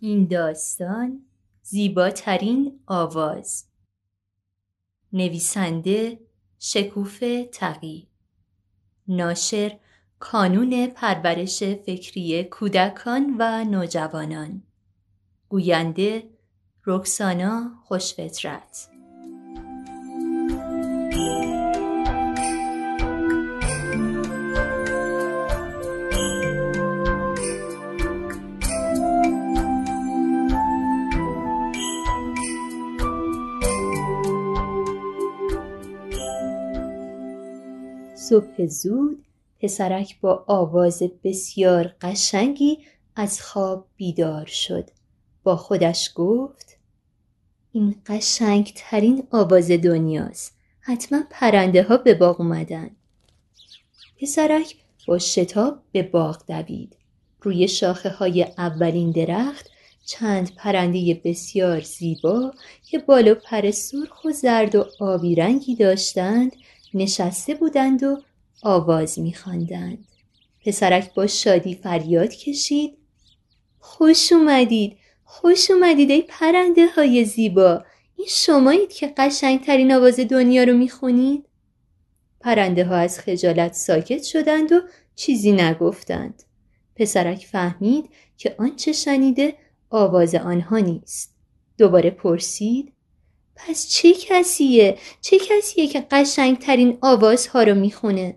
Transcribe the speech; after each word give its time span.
این 0.00 0.26
داستان 0.26 1.22
زیباترین 1.62 2.80
آواز. 2.86 3.64
نویسنده 5.12 6.20
شکوف 6.58 7.24
تقی. 7.52 8.08
ناشر 9.08 9.78
کانون 10.18 10.86
پرورش 10.86 11.62
فکری 11.62 12.44
کودکان 12.44 13.36
و 13.38 13.64
نوجوانان. 13.64 14.62
گوینده 15.48 16.30
رکسانا 16.86 17.70
خوشفطرت. 17.84 18.95
صبح 38.28 38.66
زود 38.66 39.24
پسرک 39.60 40.20
با 40.20 40.44
آواز 40.46 41.02
بسیار 41.24 41.94
قشنگی 42.00 42.78
از 43.16 43.42
خواب 43.42 43.86
بیدار 43.96 44.46
شد. 44.46 44.90
با 45.42 45.56
خودش 45.56 46.10
گفت 46.14 46.76
این 47.72 47.94
قشنگترین 48.06 49.26
آواز 49.30 49.70
دنیاست. 49.70 50.56
حتما 50.80 51.22
پرنده 51.30 51.82
ها 51.82 51.96
به 51.96 52.14
باغ 52.14 52.40
اومدن. 52.40 52.90
پسرک 54.20 54.76
با 55.06 55.18
شتاب 55.18 55.78
به 55.92 56.02
باغ 56.02 56.46
دوید. 56.48 56.96
روی 57.42 57.68
شاخه 57.68 58.08
های 58.08 58.42
اولین 58.42 59.10
درخت 59.10 59.70
چند 60.06 60.54
پرنده 60.54 61.20
بسیار 61.24 61.80
زیبا 61.80 62.52
که 62.84 62.98
بالا 62.98 63.34
پر 63.34 63.70
سرخ 63.70 64.24
و 64.24 64.30
زرد 64.30 64.74
و 64.74 64.86
آبی 65.00 65.34
رنگی 65.34 65.76
داشتند 65.76 66.52
نشسته 66.96 67.54
بودند 67.54 68.02
و 68.02 68.22
آواز 68.62 69.18
میخواندند. 69.18 70.04
پسرک 70.66 71.14
با 71.14 71.26
شادی 71.26 71.74
فریاد 71.74 72.30
کشید. 72.30 72.98
خوش 73.78 74.32
اومدید 74.32 74.96
خوش 75.24 75.70
اومدید 75.70 76.10
ای 76.10 76.22
پرنده 76.28 76.86
های 76.86 77.24
زیبا. 77.24 77.84
این 78.16 78.26
شمایید 78.30 78.92
که 78.92 79.14
قشنگترین 79.16 79.92
آواز 79.92 80.20
دنیا 80.20 80.64
رو 80.64 80.72
می‌خونید. 80.72 81.48
پرنده 82.40 82.84
ها 82.84 82.96
از 82.96 83.18
خجالت 83.18 83.72
ساکت 83.72 84.22
شدند 84.22 84.72
و 84.72 84.80
چیزی 85.14 85.52
نگفتند. 85.52 86.42
پسرک 86.96 87.46
فهمید 87.46 88.10
که 88.36 88.56
آنچه 88.58 88.92
شنیده 88.92 89.54
آواز 89.90 90.34
آنها 90.34 90.78
نیست. 90.78 91.34
دوباره 91.78 92.10
پرسید. 92.10 92.92
پس 93.56 93.88
چه 93.88 94.12
کسیه؟ 94.20 94.98
چه 95.20 95.38
کسیه 95.38 95.86
که 95.86 96.06
قشنگترین 96.10 96.98
آوازها 97.00 97.62
رو 97.62 97.74
می‌خونه؟ 97.74 98.36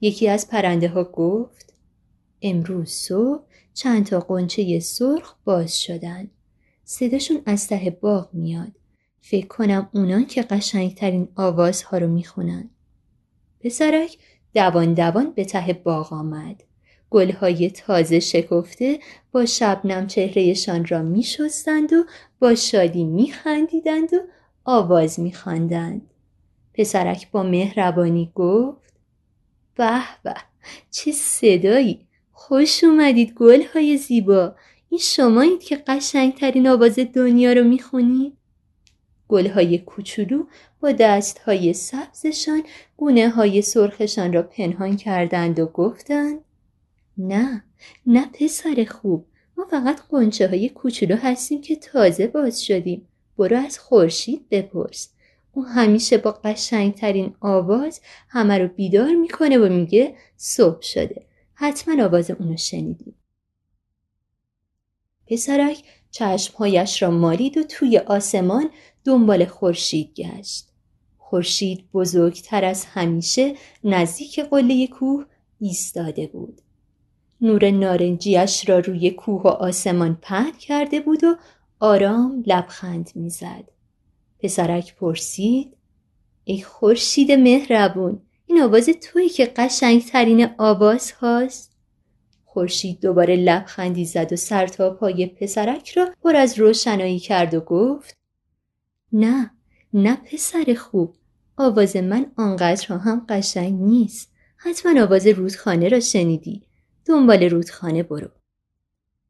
یکی 0.00 0.28
از 0.28 0.48
پرنده 0.48 0.88
ها 0.88 1.04
گفت 1.04 1.74
امروز 2.42 2.88
صبح 2.88 3.44
چند 3.74 4.06
تا 4.06 4.20
قنچه 4.20 4.80
سرخ 4.80 5.34
باز 5.44 5.80
شدن. 5.80 6.30
صداشون 6.84 7.42
از 7.46 7.68
ته 7.68 7.98
باغ 8.00 8.28
میاد. 8.32 8.72
فکر 9.20 9.46
کنم 9.46 9.88
اونان 9.94 10.26
که 10.26 10.42
قشنگترین 10.42 11.28
آوازها 11.36 11.98
رو 11.98 12.08
می‌خونن. 12.08 12.70
پسرک 13.60 14.18
دوان 14.54 14.94
دوان 14.94 15.30
به 15.30 15.44
ته 15.44 15.72
باغ 15.72 16.12
آمد. 16.12 16.62
گلهای 17.10 17.70
تازه 17.70 18.20
شکفته 18.20 18.98
با 19.32 19.46
شبنم 19.46 20.06
چهرهشان 20.06 20.86
را 20.86 21.02
میشستند 21.02 21.92
و 21.92 22.04
با 22.38 22.54
شادی 22.54 23.04
میخندیدند 23.04 24.14
و 24.14 24.18
آواز 24.64 25.20
میخواندند. 25.20 26.10
پسرک 26.74 27.30
با 27.30 27.42
مهربانی 27.42 28.32
گفت 28.34 28.94
به 29.74 30.00
به 30.22 30.34
چه 30.90 31.12
صدایی! 31.12 32.06
خوش 32.32 32.84
اومدید 32.84 33.34
گل 33.34 33.62
های 33.74 33.96
زیبا! 33.96 34.54
این 34.88 35.00
شمایید 35.00 35.62
که 35.62 35.76
قشنگترین 35.76 36.68
آواز 36.68 36.98
دنیا 36.98 37.52
رو 37.52 37.64
می‌خونید. 37.64 38.32
گل 39.28 39.48
های 39.48 39.78
کوچولو 39.78 40.44
با 40.80 40.92
دست 40.92 41.38
های 41.38 41.72
سبزشان 41.72 42.62
گونه 42.96 43.28
های 43.28 43.62
سرخشان 43.62 44.32
را 44.32 44.42
پنهان 44.42 44.96
کردند 44.96 45.58
و 45.58 45.66
گفتند 45.66 46.38
نه 47.18 47.64
نه 48.06 48.26
پسر 48.26 48.86
خوب. 48.90 49.26
ما 49.56 49.64
فقط 49.64 50.00
قنچه 50.10 50.48
های 50.48 50.68
کوچولو 50.68 51.16
هستیم 51.16 51.60
که 51.60 51.76
تازه 51.76 52.26
باز 52.26 52.64
شدیم. 52.64 53.08
برو 53.38 53.56
از 53.56 53.78
خورشید 53.78 54.48
بپرس. 54.50 55.08
او 55.52 55.64
همیشه 55.64 56.18
با 56.18 56.32
قشنگترین 56.32 57.34
آواز 57.40 58.00
همه 58.28 58.58
رو 58.58 58.68
بیدار 58.68 59.14
می‌کنه 59.14 59.58
و 59.58 59.72
میگه 59.72 60.14
صبح 60.36 60.82
شده. 60.82 61.26
حتما 61.54 62.04
آواز 62.04 62.30
اونو 62.30 62.56
شنیدی. 62.56 63.14
پسرک 65.26 65.84
چشمهایش 66.10 67.02
را 67.02 67.10
مالید 67.10 67.58
و 67.58 67.62
توی 67.62 67.98
آسمان 67.98 68.70
دنبال 69.04 69.44
خورشید 69.44 70.14
گشت. 70.14 70.68
خورشید 71.18 71.90
بزرگتر 71.92 72.64
از 72.64 72.84
همیشه 72.84 73.54
نزدیک 73.84 74.40
قله 74.40 74.86
کوه 74.86 75.26
ایستاده 75.60 76.26
بود. 76.26 76.62
نور 77.40 77.70
نارنجیش 77.70 78.68
را 78.68 78.78
روی 78.78 79.10
کوه 79.10 79.42
و 79.42 79.48
آسمان 79.48 80.18
پهن 80.22 80.52
کرده 80.52 81.00
بود 81.00 81.24
و 81.24 81.36
آرام 81.80 82.42
لبخند 82.46 83.10
می‌زد. 83.14 83.64
پسرک 84.38 84.96
پرسید 84.96 85.76
ای 86.44 86.62
خورشید 86.62 87.32
مهربون 87.32 88.22
این 88.46 88.62
آواز 88.62 88.90
توی 89.02 89.28
که 89.28 89.52
قشنگترین 89.56 90.48
آواز 90.58 91.12
هاست؟ 91.12 91.76
خورشید 92.44 93.00
دوباره 93.00 93.36
لبخندی 93.36 94.04
زد 94.04 94.32
و 94.32 94.36
سر 94.36 94.66
تا 94.66 94.90
پای 94.90 95.26
پسرک 95.26 95.90
را 95.90 96.08
پر 96.22 96.36
از 96.36 96.58
روشنایی 96.58 97.18
کرد 97.18 97.54
و 97.54 97.60
گفت 97.60 98.16
نه 99.12 99.50
نه 99.92 100.16
پسر 100.16 100.76
خوب 100.78 101.14
آواز 101.56 101.96
من 101.96 102.26
آنقدر 102.36 102.92
هم 102.92 103.26
قشنگ 103.28 103.80
نیست. 103.80 104.32
حتما 104.56 105.02
آواز 105.02 105.26
رودخانه 105.26 105.88
را 105.88 106.00
شنیدی. 106.00 106.65
دنبال 107.06 107.42
رودخانه 107.42 108.02
برو. 108.02 108.28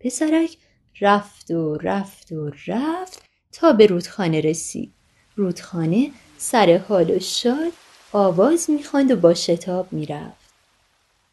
پسرک 0.00 0.56
رفت 1.00 1.50
و 1.50 1.78
رفت 1.82 2.32
و 2.32 2.50
رفت 2.66 3.22
تا 3.52 3.72
به 3.72 3.86
رودخانه 3.86 4.40
رسید. 4.40 4.94
رودخانه 5.36 6.10
سر 6.38 6.76
حال 6.88 7.10
و 7.10 7.18
شاد 7.18 7.72
آواز 8.12 8.70
می‌خواند 8.70 9.10
و 9.10 9.16
با 9.16 9.34
شتاب 9.34 9.92
می‌رفت. 9.92 10.48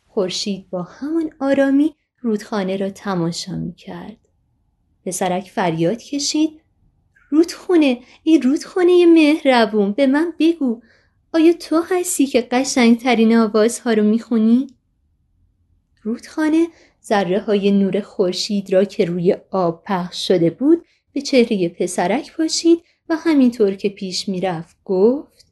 خورشید 0.07 0.69
با 0.69 0.83
همان 0.83 1.31
آرامی 1.39 1.95
رودخانه 2.21 2.77
را 2.77 2.89
تماشا 2.89 3.55
می‌کرد. 3.55 4.17
پسرک 5.05 5.49
فریاد 5.49 5.97
کشید 5.97 6.61
رودخونه 7.29 7.99
ای 8.23 8.39
رودخانه 8.39 9.05
مهربون 9.05 9.91
به 9.91 10.07
من 10.07 10.33
بگو 10.39 10.81
آیا 11.33 11.53
تو 11.53 11.83
هستی 11.89 12.25
که 12.25 12.41
قشنگترین 12.41 13.37
آوازها 13.37 13.93
رو 13.93 14.03
می‌خونی؟ 14.03 14.67
رودخانه 16.05 16.67
ذره 17.03 17.39
های 17.39 17.71
نور 17.71 18.01
خورشید 18.01 18.73
را 18.73 18.83
که 18.83 19.05
روی 19.05 19.35
آب 19.51 19.83
پخش 19.85 20.27
شده 20.27 20.49
بود 20.49 20.85
به 21.13 21.21
چهره 21.21 21.69
پسرک 21.69 22.35
پاشید 22.37 22.79
و 23.09 23.15
همینطور 23.15 23.75
که 23.75 23.89
پیش 23.89 24.29
می‌رفت 24.29 24.77
گفت 24.85 25.45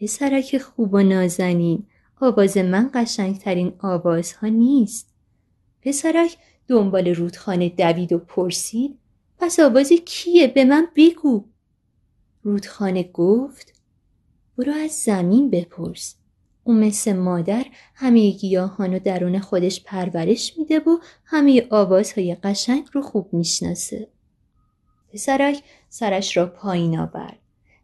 پسرک 0.00 0.58
خوب 0.58 0.94
و 0.94 1.02
نازنین 1.02 1.86
آواز 2.20 2.56
من 2.56 2.90
قشنگترین 2.94 3.72
آوازها 3.78 4.46
نیست. 4.46 5.14
پسرک 5.82 6.36
دنبال 6.68 7.08
رودخانه 7.08 7.68
دوید 7.68 8.12
و 8.12 8.18
پرسید 8.18 8.98
پس 9.38 9.60
آواز 9.60 9.92
کیه؟ 10.06 10.46
به 10.46 10.64
من 10.64 10.88
بگو. 10.96 11.44
رودخانه 12.42 13.02
گفت 13.02 13.72
برو 14.58 14.72
از 14.72 14.90
زمین 14.90 15.50
بپرس. 15.50 16.17
او 16.68 16.74
مثل 16.74 17.12
مادر 17.12 17.66
همه 17.94 18.30
گیاهان 18.30 18.92
رو 18.92 18.98
درون 18.98 19.38
خودش 19.38 19.82
پرورش 19.84 20.58
میده 20.58 20.78
و 20.78 20.98
همه 21.24 21.66
آوازهای 21.70 22.34
قشنگ 22.34 22.86
رو 22.92 23.02
خوب 23.02 23.28
می‌شناسه. 23.32 24.08
پسرک 25.12 25.62
سرش 25.88 26.36
را 26.36 26.46
پایین 26.46 26.98
آورد. 26.98 27.38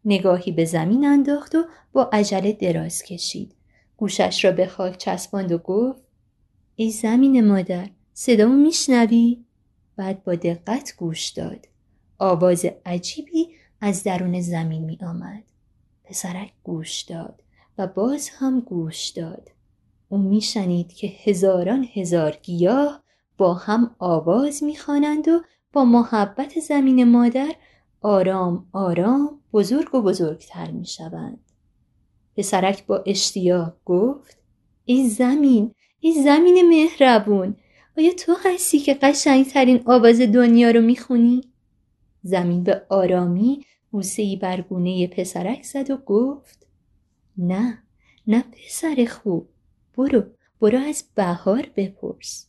نگاهی 0.05 0.53
به 0.53 0.65
زمین 0.65 1.05
انداخت 1.05 1.55
و 1.55 1.65
با 1.93 2.11
عجله 2.13 2.53
دراز 2.53 3.03
کشید. 3.03 3.55
گوشش 3.97 4.45
را 4.45 4.53
به 4.53 4.67
خاک 4.67 4.99
چسباند 4.99 5.53
و 5.53 5.59
گفت 5.59 6.03
ای 6.77 6.91
زمین 6.91 7.49
مادر 7.49 7.89
صدامو 8.15 8.57
میشنوی؟ 8.57 9.45
بعد 9.97 10.25
با 10.25 10.35
دقت 10.35 10.95
گوش 10.97 11.29
داد. 11.29 11.69
آواز 12.19 12.67
عجیبی 12.87 13.49
از 13.81 14.03
درون 14.03 14.41
زمین 14.41 14.85
می 14.85 14.99
آمد. 15.03 15.45
پسرک 16.05 16.53
گوش 16.63 17.01
داد. 17.01 17.44
و 17.79 17.87
باز 17.87 18.29
هم 18.29 18.61
گوش 18.61 19.09
داد. 19.09 19.51
او 20.09 20.19
میشنید 20.19 20.93
که 20.93 21.07
هزاران 21.07 21.87
هزار 21.95 22.39
گیاه 22.43 23.03
با 23.39 23.55
هم 23.55 23.97
آواز 23.99 24.63
می‌خوانند 24.63 25.29
و 25.29 25.41
با 25.73 25.85
محبت 25.85 26.61
زمین 26.61 27.05
مادر 27.05 27.55
آرام 28.01 28.67
آرام 28.73 29.41
بزرگ 29.53 29.95
و 29.95 30.03
بزرگتر 30.03 30.71
می‌شوند. 30.71 31.39
پسرک 32.37 32.87
با 32.87 33.03
اشتیاق 33.07 33.77
گفت 33.85 34.39
ای 34.85 35.09
زمین 35.09 35.75
ای 36.01 36.13
زمین 36.13 36.69
مهربون 36.69 37.57
آیا 37.99 38.13
تو 38.13 38.35
هستی 38.45 38.79
که 38.79 38.95
قشنگترین 38.95 39.83
آواز 39.87 40.21
دنیا 40.21 40.71
رو 40.71 40.81
می‌خونی؟ 40.81 41.41
زمین 42.23 42.63
به 42.63 42.83
آرامی 42.89 43.65
بوسهای 43.91 44.37
بر 44.37 44.61
گونه 44.61 45.07
پسرک 45.07 45.63
زد 45.63 45.91
و 45.91 45.97
گفت 45.97 46.64
نه 47.39 47.79
نه 48.27 48.43
پسر 48.53 49.09
خوب. 49.11 49.49
برو 49.97 50.23
برو 50.61 50.79
از 50.79 51.05
بهار 51.15 51.69
بپرس. 51.77 52.47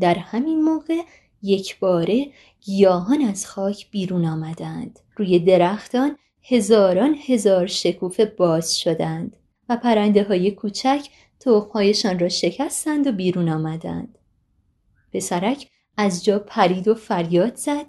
در 0.00 0.14
همین 0.14 0.62
موقع 0.62 1.00
یک 1.42 1.78
باره 1.78 2.32
گیاهان 2.60 3.20
از 3.20 3.46
خاک 3.46 3.90
بیرون 3.90 4.24
آمدند. 4.24 5.00
روی 5.16 5.38
درختان 5.38 6.16
هزاران 6.42 7.16
هزار 7.26 7.66
شکوفه 7.66 8.24
باز 8.24 8.78
شدند 8.78 9.36
و 9.68 9.76
پرنده 9.76 10.24
های 10.24 10.50
کوچک 10.50 11.08
تخمهایشان 11.40 12.18
را 12.18 12.28
شکستند 12.28 13.06
و 13.06 13.12
بیرون 13.12 13.48
آمدند. 13.48 14.18
پسرک 15.12 15.70
از 15.96 16.24
جا 16.24 16.38
پرید 16.38 16.88
و 16.88 16.94
فریاد 16.94 17.56
زد. 17.56 17.86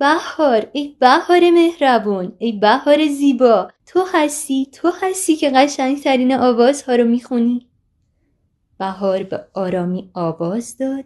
بهار 0.00 0.70
ای 0.72 0.96
بهار 1.00 1.50
مهربون 1.50 2.32
ای 2.38 2.52
بهار 2.52 3.06
زیبا. 3.06 3.68
تو 3.86 4.04
هستی 4.12 4.68
تو 4.72 4.92
هستی 5.02 5.36
که 5.36 5.50
قشنگترین 5.50 6.34
آوازها 6.34 6.94
رو 6.94 7.04
می‌خونی. 7.04 7.66
بهار 8.78 9.22
به 9.22 9.44
آرامی 9.54 10.10
آواز 10.14 10.76
داد. 10.76 11.04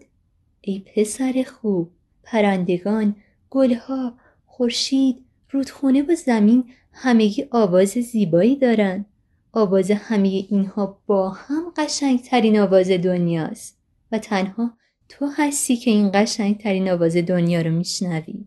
ای 0.60 0.78
پسر 0.78 1.46
خوب 1.46 1.90
پرندگان 2.22 3.16
گلها 3.50 4.14
خورشید 4.46 5.24
رودخونه 5.50 6.02
و 6.02 6.14
زمین 6.14 6.64
همگی 6.92 7.46
آواز 7.50 7.88
زیبایی 7.88 8.56
دارن. 8.56 9.04
آواز 9.52 9.90
همه 9.90 10.28
اینها 10.28 10.98
با 11.06 11.30
هم 11.30 11.72
قشنگترین 11.76 12.58
آواز 12.58 12.90
دنیاست. 12.90 13.78
و 14.12 14.18
تنها 14.18 14.70
تو 15.08 15.26
هستی 15.36 15.76
که 15.76 15.90
این 15.90 16.10
قشنگترین 16.14 16.90
آواز 16.90 17.16
دنیا 17.16 17.62
رو 17.62 17.70
میشنوی. 17.70 18.44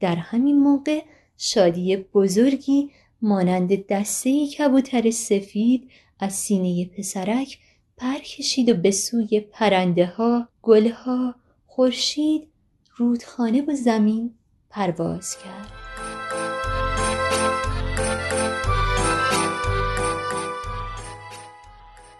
در 0.00 0.16
همین 0.16 0.58
موقع 0.58 1.02
شادی 1.38 1.96
بزرگی 1.96 2.90
مانند 3.22 3.86
دسته 3.86 4.46
کبوتر 4.46 5.10
سفید 5.10 5.90
از 6.20 6.32
سینه 6.32 6.84
پسرک 6.84 7.58
پر 7.96 8.18
کشید 8.18 8.68
و 8.68 8.74
به 8.74 8.90
سوی 8.90 9.40
پرنده 9.40 10.06
ها، 10.06 10.48
گل 10.62 10.90
ها، 10.90 11.34
خورشید، 11.66 12.48
رودخانه 12.96 13.62
و 13.62 13.74
زمین 13.74 14.34
پرواز 14.70 15.36
کرد. 15.38 15.72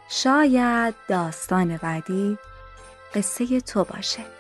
شاید 0.08 0.94
داستان 1.08 1.76
بعدی 1.76 2.38
قصه 3.14 3.60
تو 3.60 3.84
باشه. 3.84 4.39